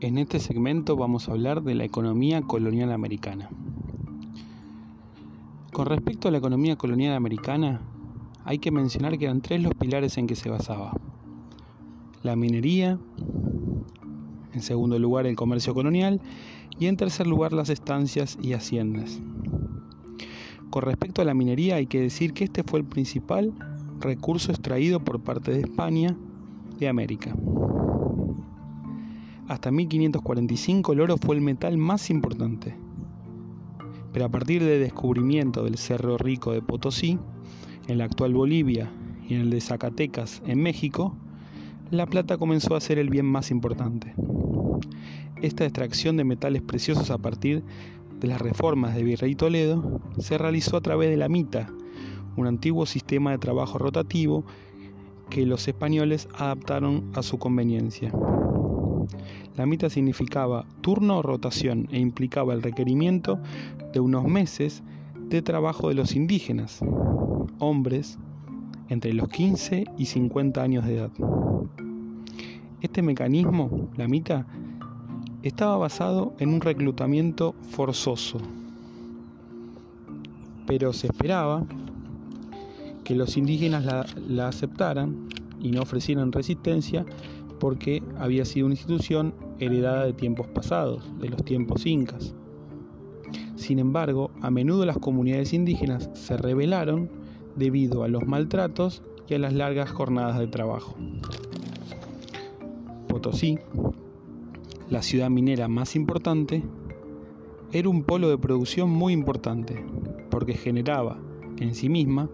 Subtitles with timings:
[0.00, 3.50] En este segmento vamos a hablar de la economía colonial americana.
[5.72, 7.80] Con respecto a la economía colonial americana,
[8.44, 10.92] hay que mencionar que eran tres los pilares en que se basaba.
[12.22, 12.96] La minería,
[14.52, 16.20] en segundo lugar el comercio colonial
[16.78, 19.20] y en tercer lugar las estancias y haciendas.
[20.70, 23.52] Con respecto a la minería hay que decir que este fue el principal
[23.98, 26.16] recurso extraído por parte de España
[26.78, 27.34] de América.
[29.48, 32.76] Hasta 1545 el oro fue el metal más importante.
[34.12, 37.18] Pero a partir del descubrimiento del Cerro Rico de Potosí,
[37.86, 38.90] en la actual Bolivia
[39.26, 41.16] y en el de Zacatecas, en México,
[41.90, 44.14] la plata comenzó a ser el bien más importante.
[45.40, 47.62] Esta extracción de metales preciosos a partir
[48.20, 51.72] de las reformas de Virrey Toledo se realizó a través de la mita,
[52.36, 54.44] un antiguo sistema de trabajo rotativo
[55.30, 58.12] que los españoles adaptaron a su conveniencia.
[59.58, 63.40] La mitad significaba turno o rotación e implicaba el requerimiento
[63.92, 64.84] de unos meses
[65.16, 66.78] de trabajo de los indígenas,
[67.58, 68.20] hombres
[68.88, 71.10] entre los 15 y 50 años de edad.
[72.82, 74.46] Este mecanismo, la mitad,
[75.42, 78.38] estaba basado en un reclutamiento forzoso,
[80.68, 81.66] pero se esperaba
[83.02, 85.28] que los indígenas la, la aceptaran
[85.60, 87.04] y no ofrecieran resistencia
[87.58, 92.34] porque había sido una institución heredada de tiempos pasados, de los tiempos incas.
[93.56, 97.10] Sin embargo, a menudo las comunidades indígenas se rebelaron
[97.56, 100.96] debido a los maltratos y a las largas jornadas de trabajo.
[103.08, 103.58] Potosí,
[104.88, 106.62] la ciudad minera más importante,
[107.72, 109.84] era un polo de producción muy importante,
[110.30, 111.18] porque generaba
[111.58, 112.30] en sí misma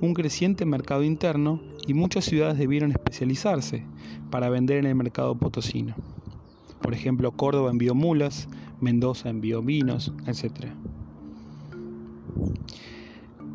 [0.00, 3.84] un creciente mercado interno y muchas ciudades debieron especializarse
[4.30, 5.94] para vender en el mercado potosino.
[6.80, 8.48] Por ejemplo, Córdoba envió mulas,
[8.80, 10.68] Mendoza envió vinos, etc.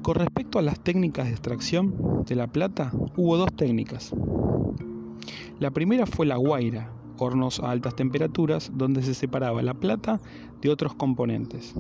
[0.04, 4.14] Con respecto a las técnicas de extracción de la plata, hubo dos técnicas.
[5.60, 10.20] La primera fue la guaira, hornos a altas temperaturas donde se separaba la plata
[10.62, 11.74] de otros componentes.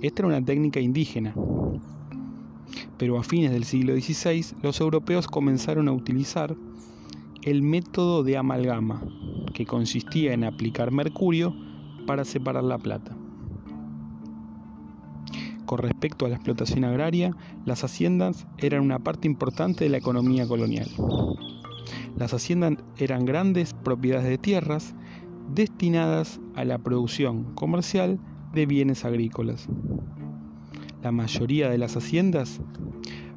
[0.00, 1.34] Esta era una técnica indígena,
[2.98, 6.56] pero a fines del siglo XVI los europeos comenzaron a utilizar
[7.42, 9.02] el método de amalgama,
[9.52, 11.54] que consistía en aplicar mercurio
[12.06, 13.16] para separar la plata.
[15.66, 17.34] Con respecto a la explotación agraria,
[17.64, 20.88] las haciendas eran una parte importante de la economía colonial.
[22.16, 24.94] Las haciendas eran grandes propiedades de tierras
[25.52, 28.18] destinadas a la producción comercial
[28.52, 29.68] de bienes agrícolas.
[31.04, 32.62] La mayoría de las haciendas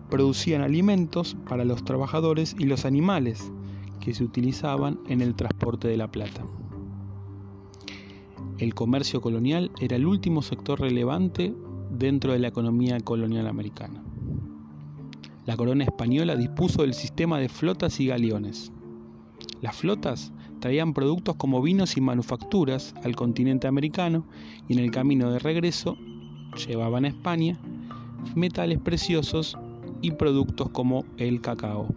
[0.10, 3.52] producían alimentos para los trabajadores y los animales
[4.00, 6.46] que se utilizaban en el transporte de la plata.
[8.58, 11.54] El comercio colonial era el último sector relevante
[11.92, 14.02] dentro de la economía colonial americana.
[15.46, 18.72] La corona española dispuso del sistema de flotas y galeones.
[19.60, 24.26] Las flotas traían productos como vinos y manufacturas al continente americano
[24.70, 25.98] y en el camino de regreso
[26.66, 27.60] llevaban a España
[28.36, 29.58] metales preciosos
[30.02, 31.88] y productos como el cacao.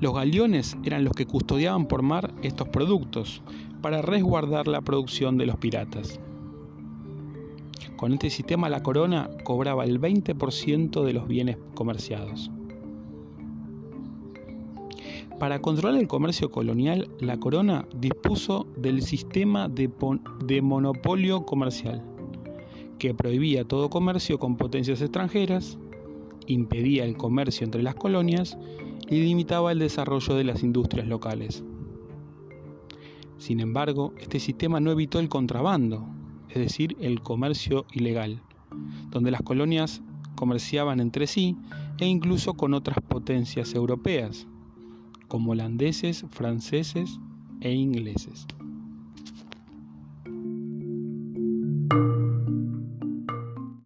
[0.00, 3.42] Los galeones eran los que custodiaban por mar estos productos
[3.82, 6.18] para resguardar la producción de los piratas.
[7.96, 12.50] Con este sistema la corona cobraba el 20% de los bienes comerciados.
[15.38, 19.90] Para controlar el comercio colonial, la corona dispuso del sistema de,
[20.44, 22.02] de monopolio comercial
[23.00, 25.78] que prohibía todo comercio con potencias extranjeras,
[26.46, 28.58] impedía el comercio entre las colonias
[29.08, 31.64] y limitaba el desarrollo de las industrias locales.
[33.38, 36.06] Sin embargo, este sistema no evitó el contrabando,
[36.50, 38.42] es decir, el comercio ilegal,
[39.10, 40.02] donde las colonias
[40.34, 41.56] comerciaban entre sí
[41.98, 44.46] e incluso con otras potencias europeas,
[45.26, 47.18] como holandeses, franceses
[47.62, 48.46] e ingleses.